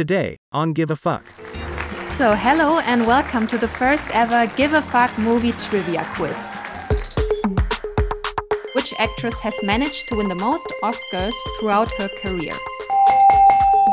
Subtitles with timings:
[0.00, 1.26] Today, on Give a Fuck.
[2.06, 6.54] So, hello and welcome to the first ever Give a Fuck movie trivia quiz.
[8.74, 12.54] Which actress has managed to win the most Oscars throughout her career?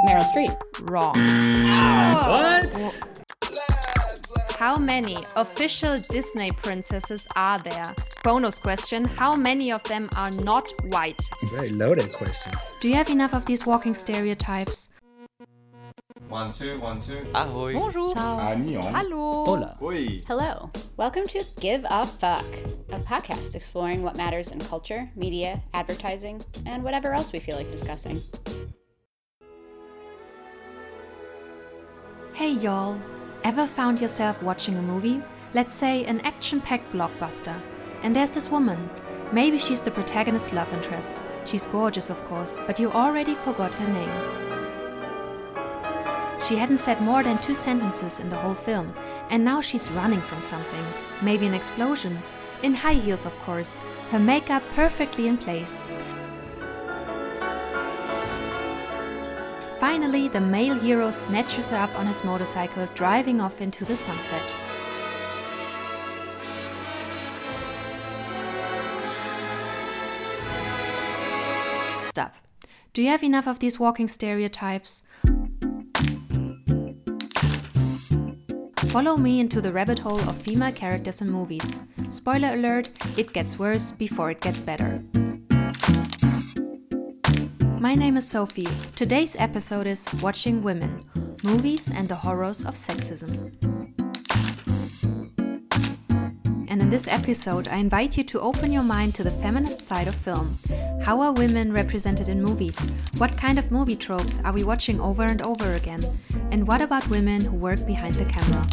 [0.08, 0.58] Meryl Streep.
[0.90, 1.14] Wrong.
[2.32, 3.18] What?
[4.58, 7.94] How many official Disney princesses are there?
[8.24, 11.22] Bonus question How many of them are not white?
[11.52, 12.54] Very loaded question.
[12.80, 14.90] Do you have enough of these walking stereotypes?
[16.26, 17.26] One, two, one, two.
[17.34, 17.74] Ahoy.
[17.74, 18.10] Bonjour.
[18.14, 19.78] Hola.
[19.82, 20.22] Oi.
[20.28, 20.70] Hello.
[20.98, 22.44] Welcome to Give a Fuck,
[22.90, 27.72] a podcast exploring what matters in culture, media, advertising, and whatever else we feel like
[27.72, 28.20] discussing.
[32.34, 33.00] Hey y'all,
[33.46, 35.22] ever found yourself watching a movie?
[35.54, 37.56] Let's say an action packed blockbuster.
[38.04, 38.90] And there's this woman.
[39.32, 41.24] Maybe she's the protagonist's love interest.
[41.46, 44.12] She's gorgeous, of course, but you already forgot her name.
[46.48, 48.94] She hadn't said more than two sentences in the whole film,
[49.30, 50.86] and now she's running from something.
[51.22, 52.18] Maybe an explosion.
[52.64, 53.82] In high heels, of course,
[54.12, 55.90] her makeup perfectly in place.
[59.78, 64.42] Finally, the male hero snatches her up on his motorcycle, driving off into the sunset.
[72.00, 72.36] Stop.
[72.94, 75.04] Do you have enough of these walking stereotypes?
[78.98, 81.82] Follow me into the rabbit hole of female characters in movies.
[82.10, 85.04] Spoiler alert, it gets worse before it gets better.
[87.80, 88.68] My name is Sophie.
[88.96, 91.04] Today's episode is Watching Women
[91.44, 93.67] Movies and the Horrors of Sexism.
[96.88, 100.16] In this episode, I invite you to open your mind to the feminist side of
[100.16, 100.58] film.
[101.04, 102.94] How are women represented in movies?
[103.18, 106.06] What kind of movie tropes are we watching over and over again?
[106.50, 108.64] And what about women who work behind the camera?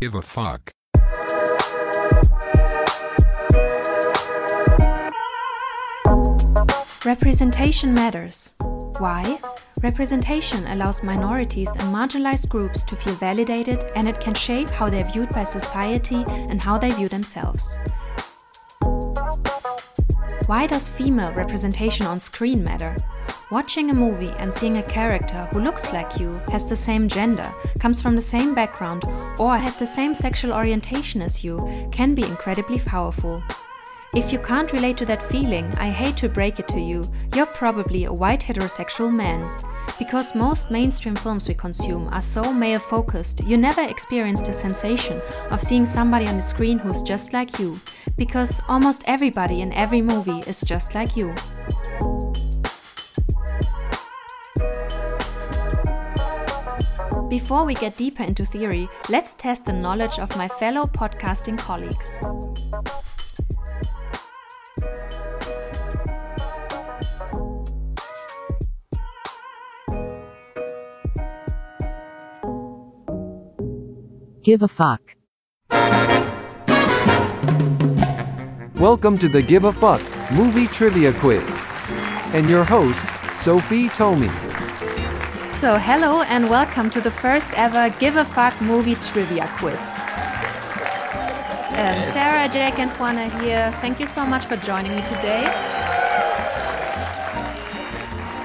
[0.00, 0.72] Give a fuck.
[7.06, 8.52] Representation matters.
[8.98, 9.40] Why?
[9.82, 15.10] Representation allows minorities and marginalized groups to feel validated and it can shape how they're
[15.10, 17.78] viewed by society and how they view themselves.
[20.44, 22.94] Why does female representation on screen matter?
[23.50, 27.50] Watching a movie and seeing a character who looks like you, has the same gender,
[27.78, 29.04] comes from the same background,
[29.38, 33.42] or has the same sexual orientation as you can be incredibly powerful.
[34.12, 37.46] If you can't relate to that feeling, I hate to break it to you, you're
[37.46, 39.56] probably a white heterosexual man.
[40.00, 45.22] Because most mainstream films we consume are so male focused, you never experience the sensation
[45.50, 47.80] of seeing somebody on the screen who's just like you.
[48.16, 51.32] Because almost everybody in every movie is just like you.
[57.28, 62.18] Before we get deeper into theory, let's test the knowledge of my fellow podcasting colleagues.
[74.42, 75.16] Give a fuck.
[78.74, 80.00] Welcome to the Give a Fuck
[80.32, 81.42] Movie Trivia Quiz.
[82.32, 83.04] And your host,
[83.38, 84.30] Sophie Tomey.
[85.50, 89.98] So, hello and welcome to the first ever Give a Fuck movie trivia quiz.
[91.76, 93.70] Um, Sarah, Jake, and Juana here.
[93.82, 95.44] Thank you so much for joining me today.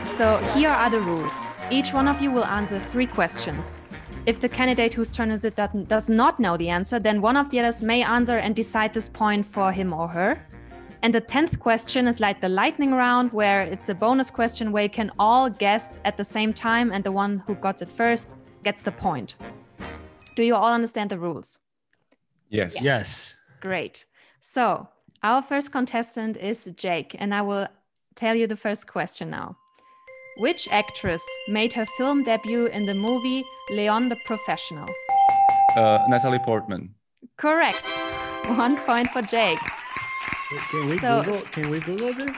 [0.05, 1.47] So, here are the rules.
[1.71, 3.81] Each one of you will answer three questions.
[4.25, 7.37] If the candidate whose turn is it doesn't- does not know the answer, then one
[7.37, 10.37] of the others may answer and decide this point for him or her.
[11.03, 14.83] And the 10th question is like the lightning round, where it's a bonus question where
[14.83, 18.35] you can all guess at the same time, and the one who got it first
[18.63, 19.35] gets the point.
[20.35, 21.59] Do you all understand the rules?
[22.49, 22.81] Yes.
[22.81, 23.35] Yes.
[23.61, 24.05] Great.
[24.41, 24.87] So,
[25.21, 27.67] our first contestant is Jake, and I will
[28.15, 29.57] tell you the first question now.
[30.37, 34.89] Which actress made her film debut in the movie Leon the Professional?
[35.77, 36.93] Uh, Natalie Portman.
[37.37, 37.85] Correct.
[38.47, 39.59] One point for Jake.
[40.71, 41.41] Can we So- Google?
[41.51, 42.35] Can we Google this?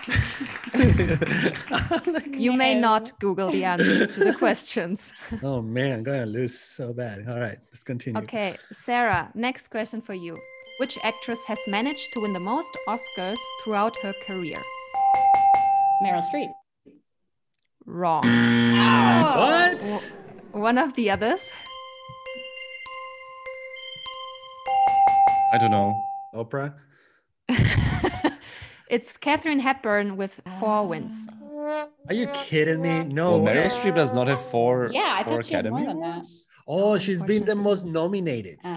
[2.38, 5.14] You may not Google the answers to the questions.
[5.44, 7.26] oh man, I'm gonna lose so bad.
[7.28, 8.22] All right, let's continue.
[8.22, 10.38] Okay, Sarah, next question for you.
[10.80, 14.58] Which actress has managed to win the most Oscars throughout her career?
[16.04, 16.52] Meryl Streep.
[17.88, 18.24] Wrong.
[18.76, 20.12] What?
[20.52, 21.52] One of the others.
[25.54, 25.96] I don't know.
[26.36, 26.74] Oprah.
[28.90, 31.30] it's Katharine Hepburn with four wins.
[32.10, 33.06] Are you kidding me?
[33.06, 33.56] No well, way.
[33.56, 34.90] Meryl Streep does not have four.
[34.92, 36.16] Yeah, I four thought she had more Academy than that.
[36.16, 36.48] Awards.
[36.68, 38.60] Oh, she's been the most nominated.
[38.66, 38.68] Uh,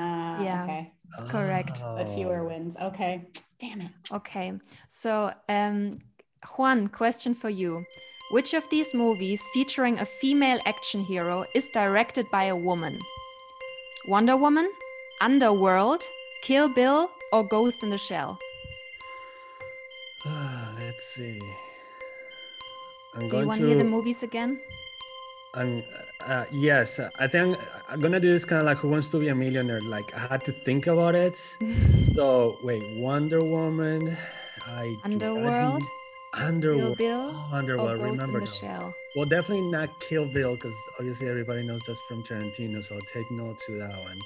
[0.41, 0.63] Yeah.
[0.65, 0.93] Okay.
[1.27, 1.83] Correct.
[1.83, 2.47] But fewer Oh.
[2.47, 2.77] wins.
[2.81, 3.27] Okay.
[3.59, 3.91] Damn it.
[4.13, 4.53] Okay,
[4.87, 5.99] so um,
[6.57, 7.85] Juan, question for you.
[8.31, 13.01] Which of these movies featuring a female action hero is directed by a woman?
[14.07, 14.71] Wonder Woman,
[15.21, 16.05] Underworld,
[16.43, 18.39] Kill Bill, or Ghost in the Shell?
[20.79, 21.41] Let's see.
[23.17, 23.67] I'm Do you want to.
[23.67, 24.61] hear the movies again?
[25.53, 25.83] I'm,
[26.21, 29.27] uh, yes, I think I'm gonna do this kind of like Who Wants to Be
[29.27, 29.81] a Millionaire.
[29.81, 31.35] Like I had to think about it.
[32.15, 34.17] so wait, Wonder Woman.
[34.65, 35.83] I Underworld,
[36.33, 36.99] Underworld.
[36.99, 38.01] Bill, Oh, or Underworld.
[38.01, 38.47] In Remember the.
[38.47, 38.95] Shell?
[39.17, 42.83] Well, definitely not Kill Bill because obviously everybody knows that's from Tarantino.
[42.85, 44.19] So I'll take note to that one.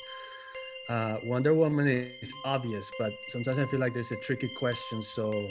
[0.88, 5.02] Uh, Wonder Woman is obvious, but sometimes I feel like there's a tricky question.
[5.02, 5.48] So,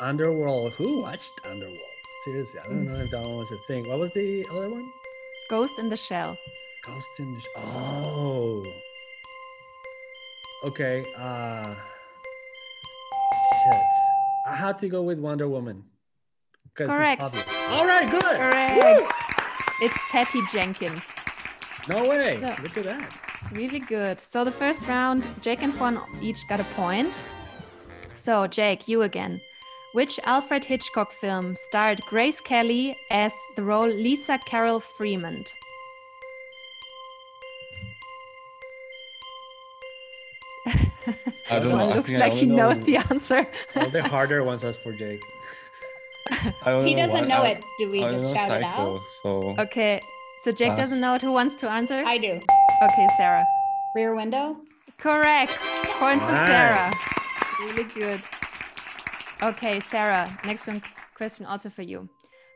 [0.00, 0.72] Underworld.
[0.74, 1.78] Who watched Underworld?
[2.24, 3.86] Seriously, I don't know if that one was a thing.
[3.86, 4.90] What was the other one?
[5.50, 6.38] Ghost in the Shell.
[6.86, 7.40] Ghost in the.
[7.40, 7.52] Shell.
[7.56, 8.72] Oh.
[10.64, 11.04] Okay.
[11.16, 11.74] Uh.
[14.46, 15.82] I had to go with Wonder Woman.
[16.74, 17.22] Correct.
[17.70, 18.08] All right.
[18.10, 18.22] Good.
[18.22, 19.12] Correct.
[19.80, 21.02] It's Patty Jenkins.
[21.88, 22.40] No way.
[22.40, 23.12] So- Look at that.
[23.52, 24.20] Really good.
[24.20, 27.24] So the first round, Jake and Juan each got a point.
[28.12, 29.40] So, Jake, you again.
[29.92, 35.52] Which Alfred Hitchcock film starred Grace Kelly as the role Lisa Carol Fremont?
[41.56, 41.94] I don't know.
[41.94, 43.46] Looks I like she knows know- the answer.
[43.76, 45.20] All the harder ones are for Jake.
[46.64, 47.64] I only He doesn't one- know I- it.
[47.78, 49.00] Do we I just know shout it out?
[49.22, 50.00] So Okay,
[50.42, 50.78] so Jake Pass.
[50.78, 51.22] doesn't know it.
[51.22, 52.02] Who wants to answer?
[52.04, 52.40] I do.
[52.82, 53.44] Okay, Sarah.
[53.94, 54.56] Rear window.
[54.98, 55.58] Correct.
[56.00, 56.46] Point for Nice.
[56.46, 56.92] Sarah.
[57.60, 58.22] Really good.
[59.42, 60.82] Okay, Sarah, next one
[61.14, 62.08] question also for you.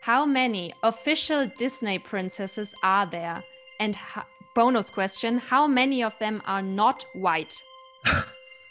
[0.02, 3.42] How many official Disney princesses are there?
[3.78, 4.24] And ho-
[4.54, 7.54] bonus question, how many of them are not white?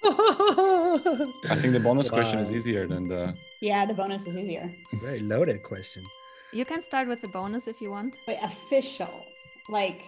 [0.03, 3.35] I think the bonus question is easier than the.
[3.61, 4.73] Yeah, the bonus is easier.
[5.01, 6.03] Very loaded question.
[6.51, 8.17] You can start with the bonus if you want.
[8.27, 9.25] Wait, official.
[9.69, 10.01] Like,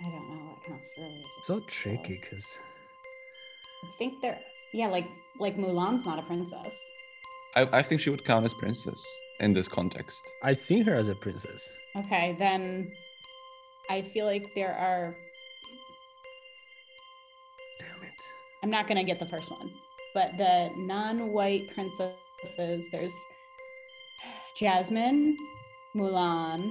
[0.00, 2.46] I don't know what counts really as So tricky because
[3.84, 4.38] I think they're
[4.72, 5.06] yeah, like
[5.38, 6.80] like Mulan's not a princess.
[7.54, 9.04] I, I think she would count as princess
[9.40, 10.22] in this context.
[10.42, 11.70] I've seen her as a princess.
[11.96, 12.92] Okay, then
[13.90, 15.14] I feel like there are.
[18.68, 19.72] I'm not gonna get the first one,
[20.12, 22.90] but the non-white princesses.
[22.90, 23.14] There's
[24.58, 25.38] Jasmine,
[25.96, 26.70] Mulan,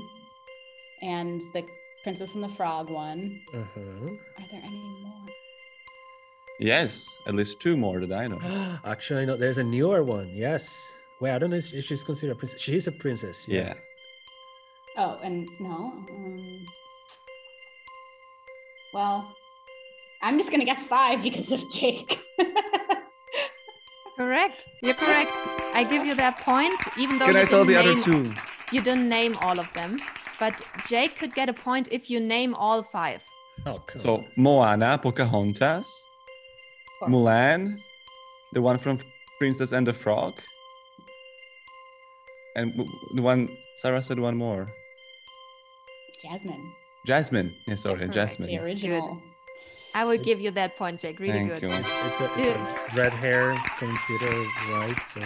[1.01, 1.65] and the
[2.03, 3.41] Princess and the Frog one.
[3.51, 3.79] Uh-huh.
[4.37, 5.25] Are there any more?
[6.59, 8.77] Yes, at least two more that I know.
[8.85, 10.29] Actually, no, there's a newer one.
[10.35, 10.71] Yes.
[11.19, 12.61] Wait, I don't know if she's considered a princess.
[12.61, 13.47] She is a princess.
[13.47, 13.73] Yeah.
[14.97, 15.93] Oh, and no.
[16.11, 16.63] Um,
[18.93, 19.35] well,
[20.21, 22.19] I'm just gonna guess five because of Jake.
[24.17, 24.67] Correct.
[24.81, 25.37] You're correct.
[25.75, 28.33] I give you that point, even though Can you I tell didn't the other name-
[28.33, 28.41] two?
[28.75, 30.01] You didn't name all of them,
[30.39, 33.23] but Jake could get a point if you name all five.
[33.65, 34.25] Oh, come So.
[34.35, 35.87] Moana, Pocahontas,
[37.03, 37.79] Mulan,
[38.53, 38.99] the one from
[39.37, 40.33] Princess and the Frog,
[42.55, 42.73] and
[43.13, 44.67] the one Sarah said one more.
[46.23, 46.73] Jasmine.
[47.05, 47.53] Jasmine.
[47.67, 48.47] Yeah, sorry, correct, Jasmine.
[48.49, 49.21] The original.
[49.97, 51.19] I will give you that point, Jake.
[51.19, 51.63] Really Thank good.
[51.63, 51.69] you.
[51.69, 52.55] It's a, it's Dude.
[52.55, 54.99] a red hair considered white.
[55.11, 55.21] So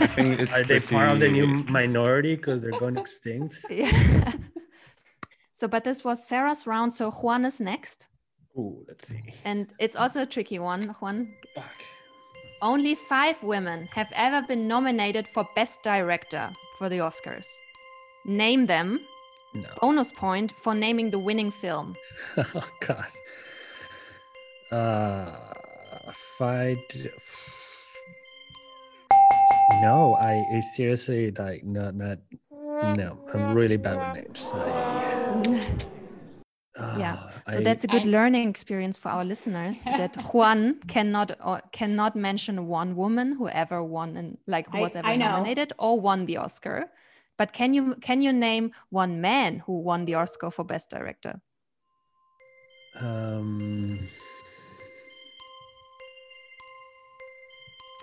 [0.00, 3.56] I think it's are they part of the new minority because they're going extinct?
[3.70, 4.32] Yeah.
[5.52, 6.94] so, but this was Sarah's round.
[6.94, 8.06] So Juan is next.
[8.56, 9.20] Ooh, let's see.
[9.44, 11.28] And it's also a tricky one, Juan.
[11.54, 11.64] Fuck.
[12.62, 17.48] Only five women have ever been nominated for Best Director for the Oscars.
[18.24, 19.00] Name them.
[19.52, 19.68] No.
[19.82, 21.94] Bonus point for naming the winning film.
[22.38, 23.08] oh God.
[24.72, 25.26] Uh,
[26.38, 26.96] fight.
[29.82, 32.18] No, I, I seriously like not not.
[32.96, 34.40] No, I'm really bad with names.
[34.54, 35.86] I,
[36.98, 37.16] Yeah.
[37.18, 41.30] Ah, So I- that's a good I- learning experience for our listeners that Juan cannot
[41.44, 45.72] or cannot mention one woman who ever won and like who I- was ever nominated
[45.78, 46.90] or won the Oscar.
[47.36, 51.40] But can you can you name one man who won the Oscar for Best Director?
[53.00, 53.98] um.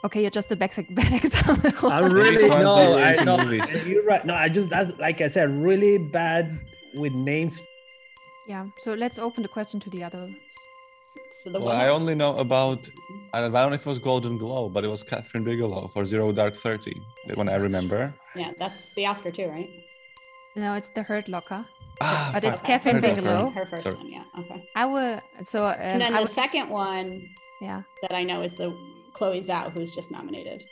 [0.04, 1.92] Okay, you're just a bad, bad example.
[1.92, 2.98] I really no.
[2.98, 3.40] I know.
[3.86, 4.24] You're right.
[4.26, 6.60] No, I just that's like I said, really bad
[6.96, 7.62] with names.
[8.48, 8.66] yeah.
[8.84, 10.32] So let's open the question to the others.
[11.44, 12.90] So the Well, I only know about.
[13.34, 16.32] I don't know if it was Golden Globe, but it was Kathryn Bigelow for Zero
[16.32, 16.96] Dark Thirty.
[17.28, 18.14] The one I remember.
[18.36, 19.70] yeah, that's the Oscar too, right?
[20.56, 21.66] No, it's the Hurt Locker.
[22.02, 22.52] Ah, But fuck.
[22.54, 23.50] it's Catherine Heard Bigelow.
[23.52, 23.96] Her first Sorry.
[23.96, 24.24] one, yeah.
[24.40, 24.64] Okay.
[24.76, 25.20] I will.
[25.44, 27.28] So um, and then I the would- second one
[27.62, 27.82] yeah.
[28.04, 28.70] that I know is the
[29.18, 30.64] Chloe Zhao, who's just nominated.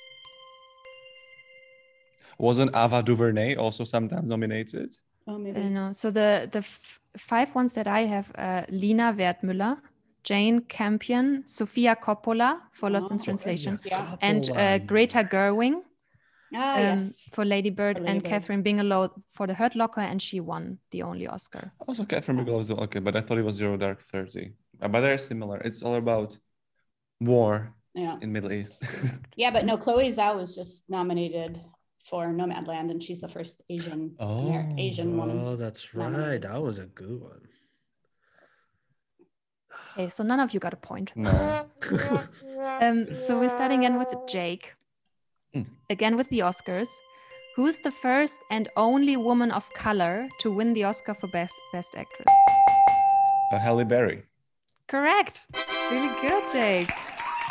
[2.38, 4.96] Wasn't Ava DuVernay also sometimes nominated?
[5.28, 5.62] Oh, maybe.
[5.62, 5.92] Uh, no.
[5.94, 9.78] So the the f- five ones that I have: uh, Lina Wertmüller,
[10.24, 14.18] Jane Campion, Sofia Coppola for Lost in Oh, Translation, Yeah.
[14.22, 15.76] and uh, Greta Gerwig
[16.54, 17.16] Ah, um, yes.
[17.34, 18.32] for Lady Bird, For Lady and Bird.
[18.32, 21.72] Kathryn Bigelow for The Hurt Locker, and she won the only Oscar.
[21.88, 24.46] Also, Kathryn Bigelow was okay, but I thought it was Zero Dark Thirty.
[24.82, 25.58] Uh, But they're similar.
[25.68, 26.38] It's all about
[27.22, 28.18] war Yeah.
[28.22, 28.84] in Middle East.
[29.38, 31.60] Yeah, but no, Chloe Zhao was just nominated
[32.10, 34.76] for Nomadland, and she's the first Asian Amer- Oh.
[34.78, 35.40] Asian woman.
[35.40, 36.42] Oh, that's right.
[36.42, 37.42] That was a good one.
[39.98, 41.12] Okay, so none of you got a point.
[41.16, 41.66] no.
[42.82, 44.74] Um, so we're starting again with Jake.
[45.54, 45.64] Hmm.
[45.90, 46.90] Again with the Oscars.
[47.56, 51.96] Who's the first and only woman of color to win the Oscar for Best Best
[51.96, 52.28] Actress?
[53.54, 54.24] Uh, Halle Berry.
[54.88, 55.48] Correct.
[55.90, 56.92] Really good, Jake.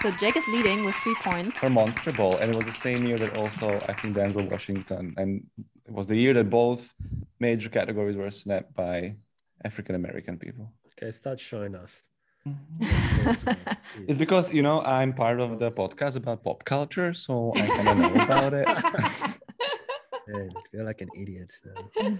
[0.01, 1.57] So Jake is leading with three points.
[1.59, 5.15] for Monster Ball, and it was the same year that also I think Denzel Washington,
[5.17, 5.47] and
[5.87, 6.93] it was the year that both
[7.41, 9.17] major categories were snapped by
[9.65, 10.73] African American people.
[10.93, 12.03] Okay, start showing off.
[14.09, 17.89] It's because you know I'm part of the podcast about pop culture, so I kind
[17.89, 18.67] of know about it.
[20.29, 22.17] Man, I feel like an idiot now.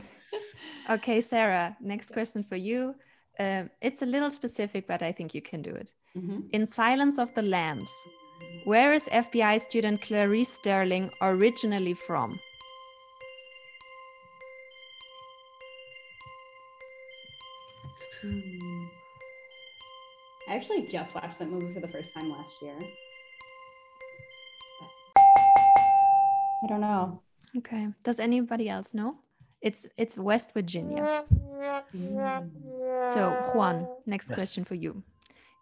[0.95, 2.95] okay, Sarah, next question for you.
[3.39, 5.93] Um, it's a little specific, but I think you can do it.
[6.17, 6.49] Mhm.
[6.53, 7.91] In Silence of the Lambs,
[8.65, 12.39] where is FBI student Clarice Starling originally from?
[18.21, 18.87] Hmm.
[20.49, 22.77] I actually just watched that movie for the first time last year.
[26.63, 27.21] I don't know.
[27.59, 27.89] Okay.
[28.05, 29.17] Does anybody else know?
[29.65, 31.25] It's it's West Virginia.
[33.15, 34.37] So Juan, next Yes.
[34.37, 35.03] question for you.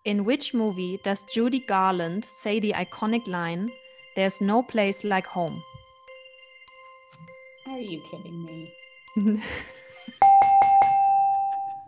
[0.04, 3.70] In which movie does Judy Garland say the iconic line,
[4.16, 5.62] "There's no place like home"?
[7.66, 8.74] Are you kidding me?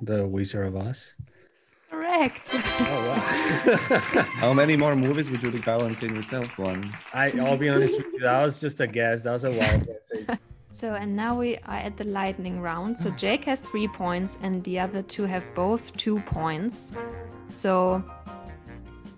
[0.02, 1.14] The Wizard of Oz.
[1.90, 2.50] Correct.
[2.54, 4.23] Oh wow.
[4.42, 6.92] How many more movies with Judy Garland can you tell, Juan?
[7.14, 8.21] I, I'll be honest with you.
[8.21, 9.23] That was just a guess.
[9.25, 10.38] That was a wild guess.
[10.75, 12.99] It's- So and now we are at the lightning round.
[12.99, 16.93] So Jake has three points and the other two have both two points.
[17.49, 18.02] So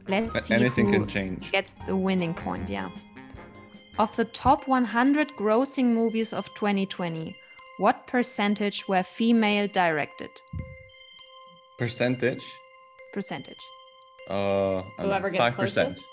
[0.08, 1.50] let's see Anything who can change.
[1.52, 2.68] gets the winning point.
[2.68, 2.90] Yeah.
[3.98, 7.34] Of the top 100 grossing movies of 2020,
[7.78, 10.28] what percentage were female directed?
[11.78, 12.44] Percentage?
[13.14, 13.62] Percentage.
[14.28, 15.54] Uh, I don't know, Whoever gets 5%.
[15.56, 16.10] closest.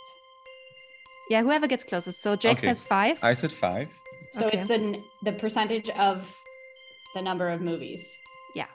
[1.30, 2.22] Yeah, whoever gets closest.
[2.22, 2.68] So Jake Okay.
[2.68, 3.22] says five.
[3.24, 3.90] I said five.
[4.34, 4.58] So Okay.
[4.58, 6.26] it's the the percentage of
[7.14, 8.18] the number of movies.
[8.56, 8.68] Yeah.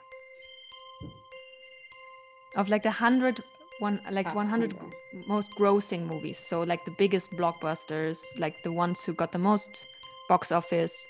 [2.55, 3.43] Of like the hundred
[3.79, 5.27] one like Ah, 100 100.
[5.27, 6.37] most grossing movies.
[6.37, 9.87] So like the biggest blockbusters, like the ones who got the most
[10.29, 11.07] box office.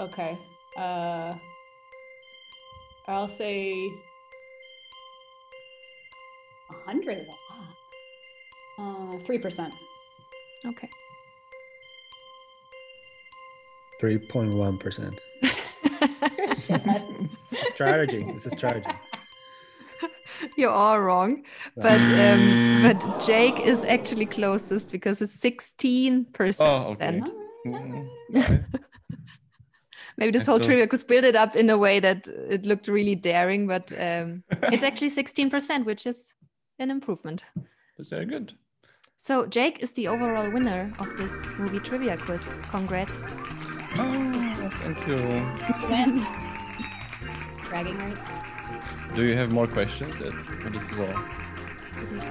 [0.00, 0.38] Okay.
[0.76, 1.34] Uh,
[3.08, 3.72] I'll say
[6.70, 7.68] a hundred is a lot.
[8.78, 9.74] Uh, three percent.
[10.64, 10.88] Okay.
[14.00, 15.18] 3.1%.
[17.74, 18.24] Strategy.
[18.28, 18.90] It's a strategy.
[20.56, 21.44] You're wrong.
[21.76, 26.56] But um but Jake is actually closest because it's 16%.
[26.60, 27.22] Oh, okay.
[27.66, 28.08] Mm.
[30.16, 32.66] Maybe this I whole thought- trivia was built it up in a way that it
[32.66, 36.34] looked really daring, but um, it's actually 16%, which is
[36.78, 37.44] an improvement.
[37.96, 38.52] That's very good.
[39.16, 42.54] So Jake is the overall winner of this movie trivia quiz.
[42.70, 43.28] Congrats.
[43.96, 45.16] Oh, thank you.
[45.88, 46.26] Win.
[47.68, 48.32] Bragging rights.
[49.14, 50.20] Do you have more questions?
[50.20, 50.30] Or
[50.70, 51.20] this is all
[51.98, 52.24] This is-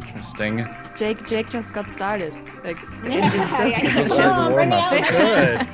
[0.00, 0.66] interesting.
[0.96, 2.32] Jake Jake just got started.
[2.64, 4.04] Like Yeah, just- yeah.
[4.04, 5.08] Just Come on, bring warm-up.
[5.10, 5.68] Good.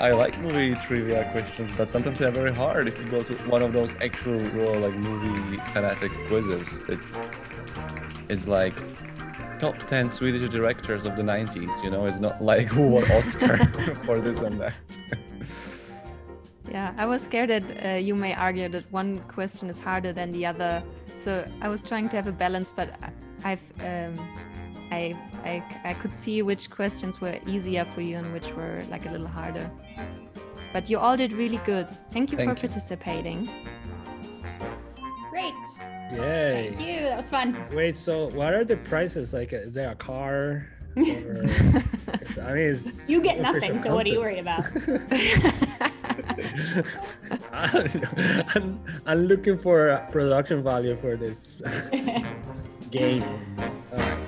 [0.00, 2.86] I like movie trivia questions, but sometimes they're very hard.
[2.86, 7.18] If you go to one of those actual raw like movie fanatic quizzes, it's
[8.28, 8.74] it's like
[9.58, 11.82] top ten Swedish directors of the '90s.
[11.84, 13.56] You know, it's not like who won Oscar
[14.06, 14.74] for this and that.
[16.70, 20.32] Yeah, I was scared that uh, you may argue that one question is harder than
[20.32, 20.82] the other.
[21.16, 24.18] So I was trying to have a balance, but I- I've um,
[24.92, 29.06] I, I I could see which questions were easier for you and which were like
[29.06, 29.70] a little harder.
[30.74, 31.88] But you all did really good.
[32.10, 32.60] Thank you Thank for you.
[32.68, 33.48] participating.
[36.10, 36.20] Great.
[36.20, 36.72] Yay.
[36.74, 37.00] Thank you.
[37.02, 37.56] That was fun.
[37.72, 39.32] Wait, so what are the prices?
[39.34, 40.66] Like, is there a car?
[40.98, 41.44] Or,
[42.42, 44.64] I mean, it's You get nothing, so what are you worried about?
[47.52, 48.42] I don't know.
[48.54, 51.58] I'm, I'm looking for production value for this
[52.90, 53.22] game.
[53.92, 54.18] All right.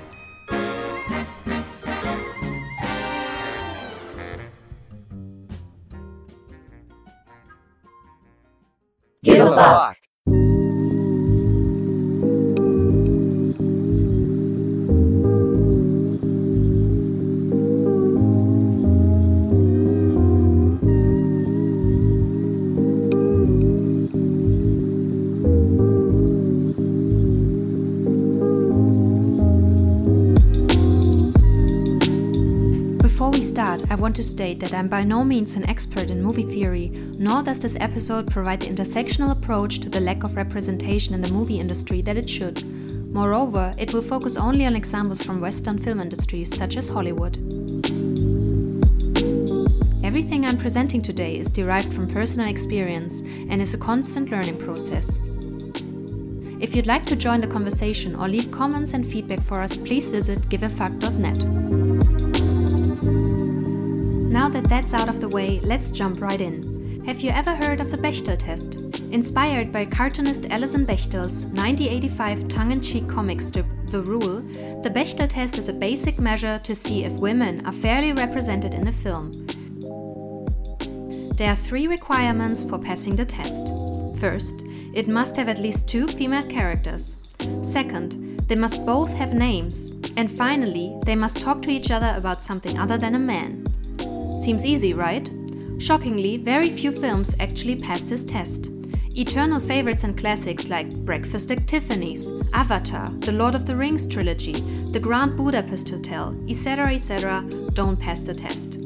[9.23, 9.97] Give a fuck.
[33.77, 36.91] Start, I want to state that I'm by no means an expert in movie theory,
[37.17, 41.29] nor does this episode provide the intersectional approach to the lack of representation in the
[41.29, 42.65] movie industry that it should.
[43.13, 47.37] Moreover, it will focus only on examples from Western film industries such as Hollywood.
[50.03, 55.19] Everything I'm presenting today is derived from personal experience and is a constant learning process.
[56.59, 60.09] If you'd like to join the conversation or leave comments and feedback for us, please
[60.09, 61.80] visit giveafuck.net.
[64.41, 67.03] Now that that's out of the way, let's jump right in.
[67.05, 68.99] Have you ever heard of the Bechdel test?
[69.11, 74.41] Inspired by cartoonist Alison Bechdel's 1985 tongue in cheek comic strip The Rule,
[74.81, 78.87] the Bechdel test is a basic measure to see if women are fairly represented in
[78.87, 79.31] a film.
[81.35, 83.71] There are three requirements for passing the test.
[84.17, 84.63] First,
[84.95, 87.17] it must have at least two female characters.
[87.61, 89.91] Second, they must both have names.
[90.17, 93.65] And finally, they must talk to each other about something other than a man.
[94.41, 95.29] Seems easy, right?
[95.77, 98.71] Shockingly, very few films actually pass this test.
[99.15, 104.61] Eternal favorites and classics like Breakfast at Tiffany's, Avatar, The Lord of the Rings trilogy,
[104.93, 108.81] The Grand Budapest Hotel, etc., etc., don't pass the test.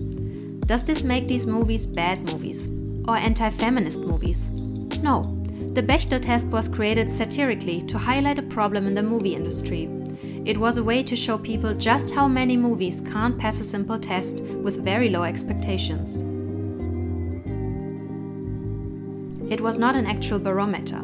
[0.67, 2.67] Does this make these movies bad movies?
[3.07, 4.49] Or anti feminist movies?
[4.99, 5.21] No.
[5.71, 9.85] The Bechdel test was created satirically to highlight a problem in the movie industry.
[10.45, 13.97] It was a way to show people just how many movies can't pass a simple
[13.97, 16.21] test with very low expectations.
[19.51, 21.03] It was not an actual barometer.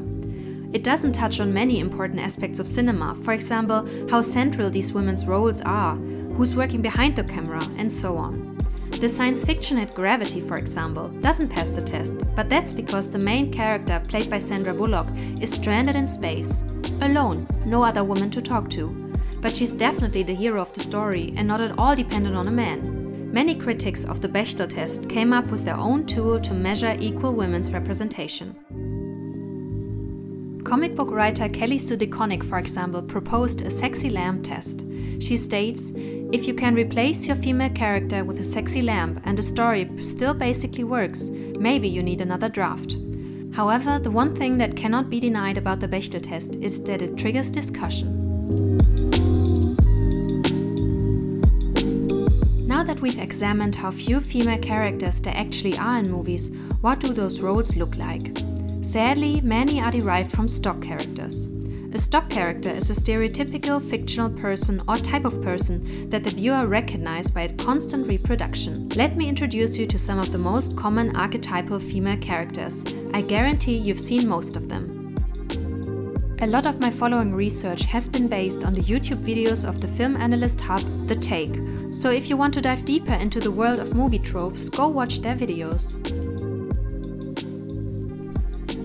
[0.73, 5.25] It doesn't touch on many important aspects of cinema, for example, how central these women's
[5.25, 8.56] roles are, who's working behind the camera, and so on.
[8.91, 13.17] The science fiction hit Gravity, for example, doesn't pass the test, but that's because the
[13.17, 15.08] main character, played by Sandra Bullock,
[15.41, 16.63] is stranded in space.
[17.01, 19.11] Alone, no other woman to talk to.
[19.41, 22.51] But she's definitely the hero of the story and not at all dependent on a
[22.51, 23.32] man.
[23.32, 27.34] Many critics of the Bechdel test came up with their own tool to measure equal
[27.34, 28.56] women's representation.
[30.63, 34.86] Comic book writer Kelly Sue DeConnick, for example, proposed a sexy lamb test.
[35.19, 39.41] She states if you can replace your female character with a sexy lamb and the
[39.41, 42.97] story still basically works, maybe you need another draft.
[43.54, 47.17] However, the one thing that cannot be denied about the Bechdel test is that it
[47.17, 48.20] triggers discussion.
[52.65, 57.13] Now that we've examined how few female characters there actually are in movies, what do
[57.13, 58.37] those roles look like?
[58.81, 61.47] Sadly, many are derived from stock characters.
[61.93, 66.65] A stock character is a stereotypical fictional person or type of person that the viewer
[66.65, 68.89] recognizes by its constant reproduction.
[68.95, 72.85] Let me introduce you to some of the most common archetypal female characters.
[73.13, 74.90] I guarantee you've seen most of them.
[76.41, 79.88] A lot of my following research has been based on the YouTube videos of the
[79.88, 81.54] film analyst hub The Take,
[81.91, 85.19] so if you want to dive deeper into the world of movie tropes, go watch
[85.19, 85.93] their videos.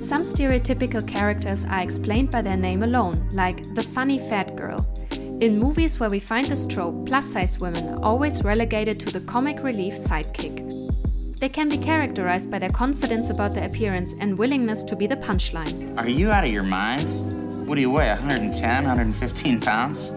[0.02, 4.86] Some stereotypical characters are explained by their name alone, like the funny fat girl.
[5.40, 9.20] In movies where we find this trope, plus size women are always relegated to the
[9.20, 10.62] comic relief sidekick.
[11.40, 15.16] They can be characterized by their confidence about their appearance and willingness to be the
[15.16, 15.98] punchline.
[15.98, 17.35] Are you out of your mind?
[17.66, 20.12] What do you weigh, 110, 115 pounds?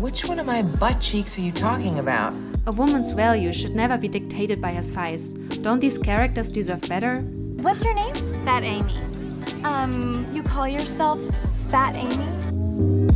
[0.00, 2.32] Which one of my butt cheeks are you talking about?
[2.66, 5.34] A woman's value should never be dictated by her size.
[5.60, 7.16] Don't these characters deserve better?
[7.60, 8.14] What's your name?
[8.46, 8.94] Fat Amy.
[9.62, 11.20] Um, you call yourself
[11.70, 13.15] Fat Amy?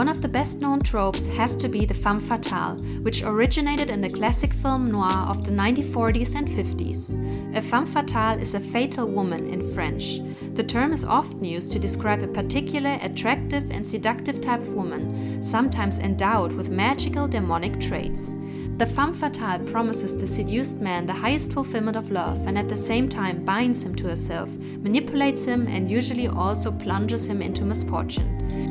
[0.00, 4.00] One of the best known tropes has to be the femme fatale, which originated in
[4.00, 7.54] the classic film noir of the 1940s and 50s.
[7.54, 10.20] A femme fatale is a fatal woman in French.
[10.54, 15.42] The term is often used to describe a particular attractive and seductive type of woman,
[15.42, 18.34] sometimes endowed with magical demonic traits.
[18.78, 22.74] The femme fatale promises the seduced man the highest fulfillment of love and at the
[22.74, 28.69] same time binds him to herself, manipulates him, and usually also plunges him into misfortune.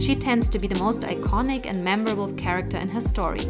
[0.00, 3.40] She tends to be the most iconic and memorable character in her story.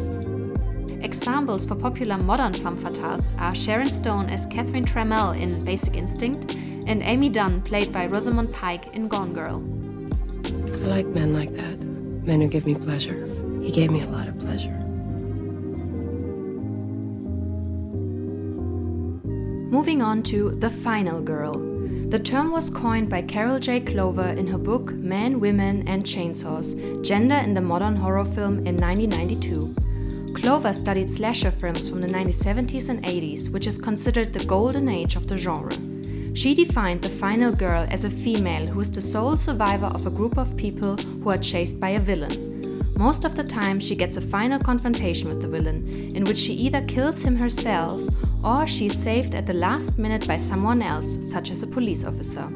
[1.01, 6.55] Examples for popular modern femme fatales are Sharon Stone as Catherine Tramell in Basic Instinct
[6.87, 9.63] and Amy Dunne, played by Rosamund Pike in Gone Girl.
[10.45, 13.25] I like men like that, men who give me pleasure.
[13.61, 14.77] He gave me a lot of pleasure.
[19.71, 21.70] Moving on to The Final Girl.
[22.11, 23.79] The term was coined by Carol J.
[23.79, 28.75] Clover in her book Men, Women, and Chainsaws Gender in the Modern Horror Film in
[28.75, 30.33] 1992.
[30.33, 35.15] Clover studied slasher films from the 1970s and 80s, which is considered the golden age
[35.15, 35.73] of the genre.
[36.33, 40.11] She defined the final girl as a female who is the sole survivor of a
[40.11, 42.83] group of people who are chased by a villain.
[42.97, 46.55] Most of the time, she gets a final confrontation with the villain, in which she
[46.55, 48.01] either kills him herself
[48.43, 52.47] or she's saved at the last minute by someone else, such as a police officer.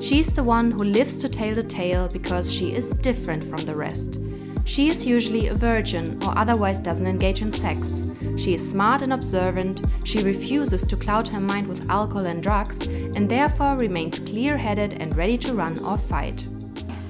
[0.00, 3.74] She's the one who lives to tell the tale because she is different from the
[3.74, 4.20] rest.
[4.64, 8.06] She is usually a virgin or otherwise doesn't engage in sex.
[8.36, 12.86] She is smart and observant, she refuses to cloud her mind with alcohol and drugs,
[12.86, 16.46] and therefore remains clear headed and ready to run or fight.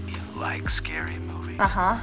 [0.06, 1.58] You like scary movies?
[1.58, 1.98] Uh huh.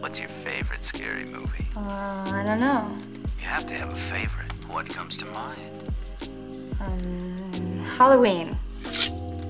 [0.00, 1.66] What's your favorite scary movie?
[1.76, 2.96] Uh, I don't know.
[3.38, 4.49] You have to have a favorite.
[4.70, 5.92] What comes to mind?
[6.80, 8.56] Um, Halloween.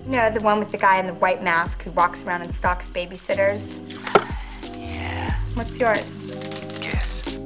[0.07, 2.55] You know, the one with the guy in the white mask who walks around and
[2.55, 3.79] stalks babysitters?
[4.77, 5.35] Yeah.
[5.55, 6.23] What's yours?
[6.81, 7.39] Guess.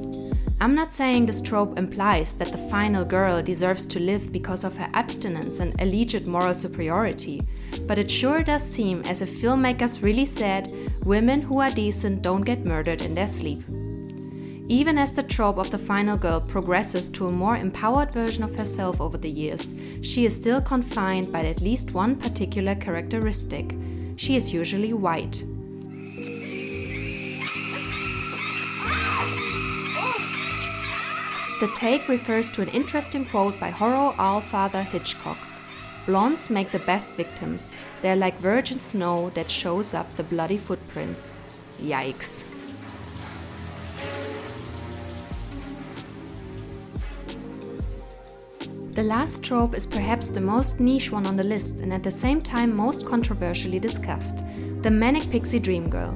[0.61, 4.77] I'm not saying this trope implies that the final girl deserves to live because of
[4.77, 7.45] her abstinence and alleged moral superiority,
[7.81, 10.71] but it sure does seem as if filmmakers really said
[11.03, 13.61] women who are decent don't get murdered in their sleep.
[14.67, 18.55] Even as the trope of the final girl progresses to a more empowered version of
[18.55, 23.75] herself over the years, she is still confined by at least one particular characteristic.
[24.15, 25.43] She is usually white.
[31.59, 35.37] The take refers to an interesting quote by horror owl father Hitchcock.
[36.07, 37.75] Blondes make the best victims.
[38.01, 41.37] They're like virgin snow that shows up the bloody footprints.
[41.79, 42.45] Yikes.
[48.95, 52.09] The last trope is perhaps the most niche one on the list and at the
[52.09, 54.45] same time most controversially discussed
[54.83, 56.15] the manic pixie dream girl.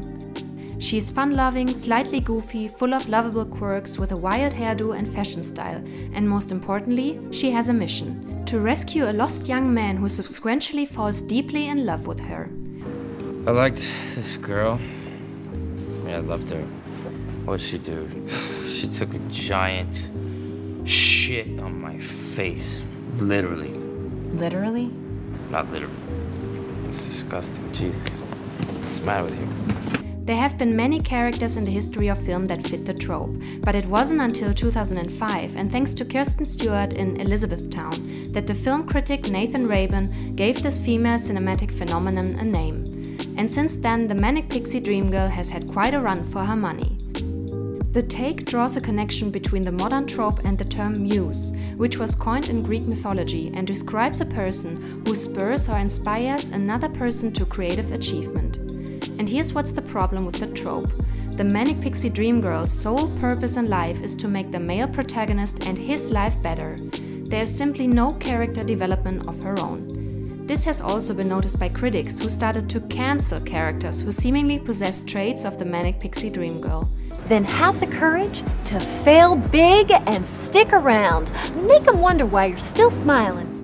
[0.78, 5.10] She is fun loving, slightly goofy, full of lovable quirks with a wild hairdo and
[5.10, 9.98] fashion style, and most importantly, she has a mission to rescue a lost young man
[9.98, 12.50] who subsequently falls deeply in love with her.
[13.46, 14.80] I liked this girl.
[16.06, 16.62] Yeah, I loved her.
[17.44, 18.08] What'd she do?
[18.70, 20.08] She took a giant
[21.30, 22.82] shit on my face.
[23.18, 23.70] Literally.
[24.44, 24.88] Literally?
[25.52, 25.94] Not literally.
[26.88, 27.72] It's disgusting.
[27.72, 28.02] Jesus.
[28.82, 29.48] What's the matter with you?
[30.26, 33.76] There have been many characters in the history of film that fit the trope, but
[33.76, 39.30] it wasn't until 2005, and thanks to Kirsten Stewart in Elizabethtown, that the film critic
[39.30, 42.78] Nathan Rabin gave this female cinematic phenomenon a name.
[43.38, 46.56] And since then, the Manic Pixie Dream Girl has had quite a run for her
[46.56, 46.98] money.
[47.92, 52.14] The take draws a connection between the modern trope and the term muse, which was
[52.14, 57.48] coined in Greek mythology and describes a person who spurs or inspires another person to
[57.48, 58.58] creative achievement.
[59.18, 60.92] And here's what's the problem with the trope.
[61.32, 65.66] The Manic Pixie Dream Girl's sole purpose in life is to make the male protagonist
[65.66, 66.76] and his life better.
[67.24, 70.46] There's simply no character development of her own.
[70.46, 75.02] This has also been noticed by critics who started to cancel characters who seemingly possess
[75.02, 76.88] traits of the Manic Pixie Dream Girl.
[77.30, 81.32] Then have the courage to fail big and stick around.
[81.62, 83.56] Make them wonder why you're still smiling.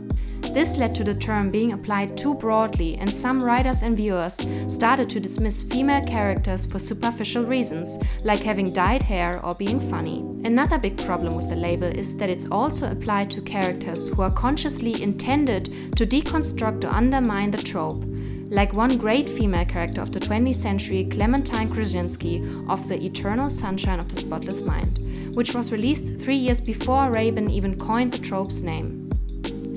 [0.54, 5.10] This led to the term being applied too broadly, and some writers and viewers started
[5.10, 10.20] to dismiss female characters for superficial reasons, like having dyed hair or being funny.
[10.46, 14.32] Another big problem with the label is that it's also applied to characters who are
[14.32, 15.66] consciously intended
[15.98, 18.06] to deconstruct or undermine the trope.
[18.50, 24.00] Like one great female character of the 20th century, Clementine Kruczynski of The Eternal Sunshine
[24.00, 28.62] of the Spotless Mind, which was released three years before Rabin even coined the trope's
[28.62, 29.10] name.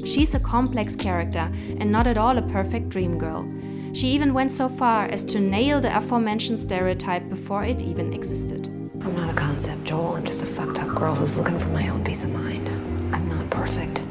[0.05, 1.51] She's a complex character
[1.81, 3.51] and not at all a perfect dream girl.
[3.95, 8.67] She even went so far as to nail the aforementioned stereotype before it even existed.
[9.01, 10.17] I'm not a concept, Joel.
[10.17, 12.69] I'm just a fucked up girl who's looking for my own peace of mind.
[13.15, 14.03] I'm not perfect.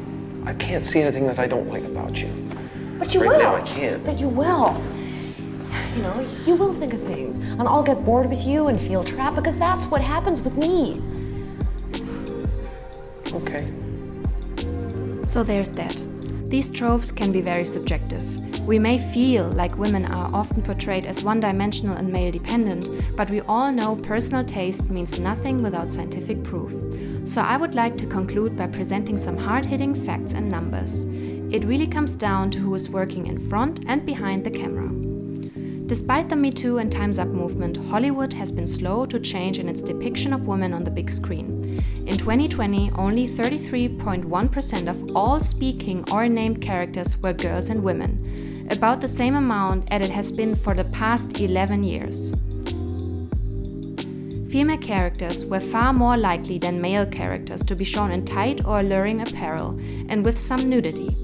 [0.46, 2.34] I can't see anything that I don't like about you.
[3.00, 3.40] But you right will.
[3.40, 4.04] now I can't.
[4.04, 4.82] But you will.
[5.96, 7.38] You know, you will think of things.
[7.38, 11.02] And I'll get bored with you and feel trapped because that's what happens with me.
[13.32, 13.68] Okay.
[15.26, 16.04] So there's that.
[16.50, 18.24] These tropes can be very subjective.
[18.68, 23.30] We may feel like women are often portrayed as one dimensional and male dependent, but
[23.30, 26.74] we all know personal taste means nothing without scientific proof.
[27.26, 31.06] So I would like to conclude by presenting some hard hitting facts and numbers.
[31.50, 34.90] It really comes down to who is working in front and behind the camera.
[35.88, 39.70] Despite the Me Too and Time's Up movement, Hollywood has been slow to change in
[39.70, 41.82] its depiction of women on the big screen.
[42.06, 49.00] In 2020, only 33.1% of all speaking or named characters were girls and women, about
[49.00, 52.34] the same amount as it has been for the past 11 years.
[54.50, 58.82] Female characters were far more likely than male characters to be shown in tight or
[58.82, 59.80] alluring apparel
[60.10, 61.16] and with some nudity.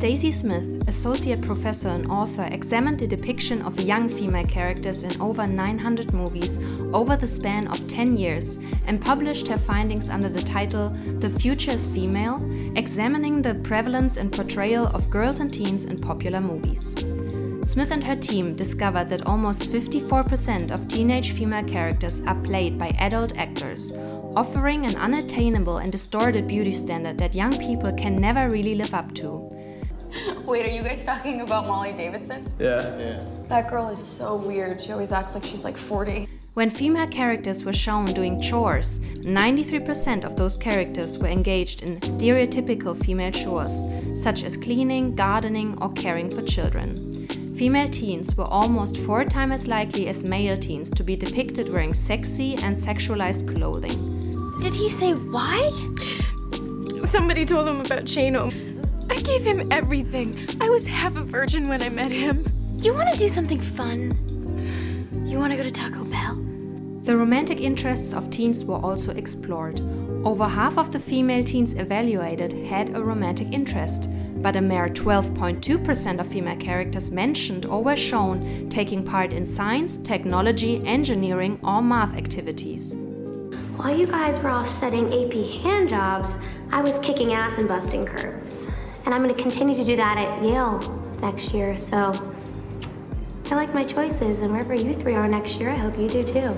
[0.00, 5.46] Stacy Smith, associate professor and author, examined the depiction of young female characters in over
[5.46, 6.58] 900 movies
[6.94, 11.72] over the span of 10 years and published her findings under the title The Future
[11.72, 12.40] is Female,
[12.76, 16.96] examining the prevalence and portrayal of girls and teens in popular movies.
[17.60, 22.88] Smith and her team discovered that almost 54% of teenage female characters are played by
[22.98, 23.92] adult actors,
[24.34, 29.12] offering an unattainable and distorted beauty standard that young people can never really live up
[29.16, 29.39] to.
[30.44, 32.50] Wait, are you guys talking about Molly Davidson?
[32.58, 33.24] Yeah, yeah.
[33.48, 34.80] That girl is so weird.
[34.80, 36.28] She always acts like she's like 40.
[36.54, 43.00] When female characters were shown doing chores, 93% of those characters were engaged in stereotypical
[43.04, 46.96] female chores, such as cleaning, gardening, or caring for children.
[47.54, 51.94] Female teens were almost four times as likely as male teens to be depicted wearing
[51.94, 53.98] sexy and sexualized clothing.
[54.60, 55.70] Did he say why?
[57.08, 58.69] Somebody told him about Shano.
[59.10, 60.48] I gave him everything.
[60.60, 62.46] I was half a virgin when I met him.
[62.78, 64.12] You want to do something fun?
[65.26, 66.36] You want to go to Taco Bell?
[67.02, 69.80] The romantic interests of teens were also explored.
[70.24, 76.20] Over half of the female teens evaluated had a romantic interest, but a mere 12.2%
[76.20, 82.16] of female characters mentioned or were shown taking part in science, technology, engineering, or math
[82.16, 82.96] activities.
[83.76, 86.36] While you guys were all studying AP hand jobs,
[86.70, 88.68] I was kicking ass and busting curves.
[89.10, 90.78] And I'm going to continue to do that at Yale
[91.20, 92.12] next year, so
[93.50, 96.22] I like my choices, and wherever you three are next year, I hope you do
[96.22, 96.52] too.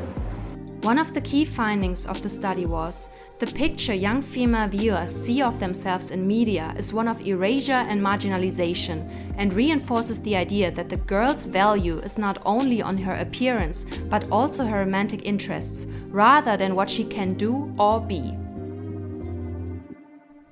[0.83, 5.41] One of the key findings of the study was the picture young female viewers see
[5.41, 10.91] of themselves in media is one of erasure and marginalization and reinforces the idea that
[10.91, 16.59] the girl's value is not only on her appearance but also her romantic interests, rather
[16.59, 18.37] than what she can do or be.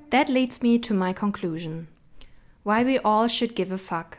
[0.08, 1.88] That leads me to my conclusion.
[2.62, 4.18] Why we all should give a fuck.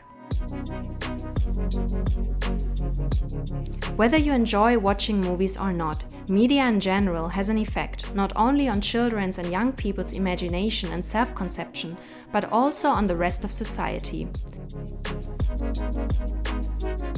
[3.94, 8.68] Whether you enjoy watching movies or not, media in general has an effect not only
[8.68, 11.96] on children's and young people's imagination and self conception,
[12.32, 14.26] but also on the rest of society.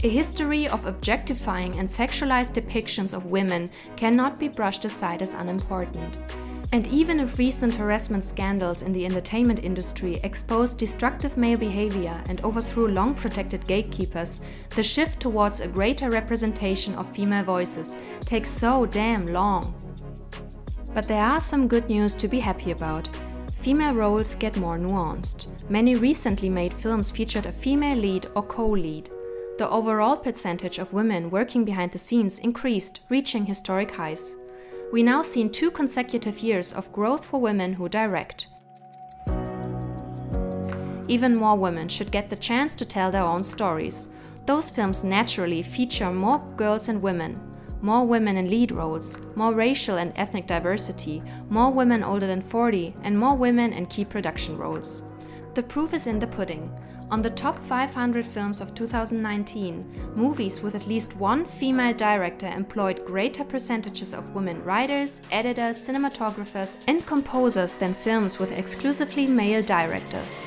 [0.03, 6.19] A history of objectifying and sexualized depictions of women cannot be brushed aside as unimportant.
[6.75, 12.41] And even if recent harassment scandals in the entertainment industry exposed destructive male behavior and
[12.41, 14.41] overthrew long protected gatekeepers,
[14.75, 19.73] the shift towards a greater representation of female voices takes so damn long.
[20.93, 23.09] But there are some good news to be happy about.
[23.55, 25.47] Female roles get more nuanced.
[25.71, 29.11] Many recently made films featured a female lead or co lead.
[29.59, 34.39] The overall percentage of women working behind the scenes increased, reaching historic highs
[34.92, 38.49] we now seen two consecutive years of growth for women who direct.
[41.09, 44.09] Even more women should get the chance to tell their own stories.
[44.47, 47.40] Those films naturally feature more girls and women,
[47.83, 52.94] more women in lead roles, more racial and ethnic diversity, more women older than 40,
[53.03, 55.03] and more women in key production roles.
[55.55, 56.69] The proof is in the pudding.
[57.12, 63.05] On the top 500 films of 2019, movies with at least one female director employed
[63.05, 70.43] greater percentages of women writers, editors, cinematographers, and composers than films with exclusively male directors.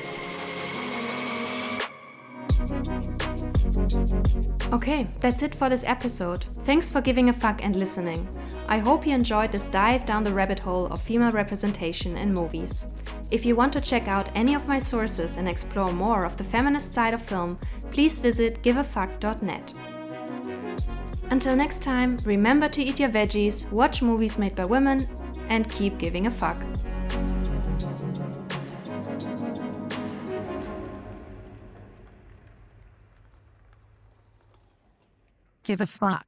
[4.70, 6.44] Okay, that's it for this episode.
[6.64, 8.28] Thanks for giving a fuck and listening.
[8.66, 12.88] I hope you enjoyed this dive down the rabbit hole of female representation in movies.
[13.30, 16.44] If you want to check out any of my sources and explore more of the
[16.44, 17.58] feminist side of film,
[17.90, 19.74] please visit giveafuck.net.
[21.30, 25.06] Until next time, remember to eat your veggies, watch movies made by women,
[25.50, 26.58] and keep giving a fuck.
[35.64, 36.24] Give a fuck.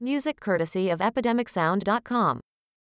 [0.00, 2.40] Music courtesy of EpidemicSound.com.